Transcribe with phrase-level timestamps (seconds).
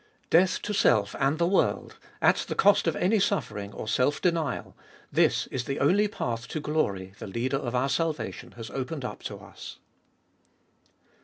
[0.31, 4.75] Death to self and the world, at the cost of any suffering or self denial,
[5.11, 9.21] this is the only path to glory the Leader of our salvation has opened up
[9.21, 9.77] to us.